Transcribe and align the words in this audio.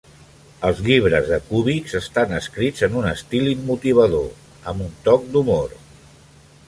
Els 0.69 0.79
llibres 0.85 1.27
de 1.33 1.37
Kubiks 1.49 1.93
estan 1.99 2.33
escrits 2.37 2.87
en 2.87 2.97
un 3.03 3.09
estil 3.11 3.53
motivador, 3.69 4.27
amb 4.73 4.85
un 4.87 4.93
toc 5.11 5.29
d'humor. 5.37 5.79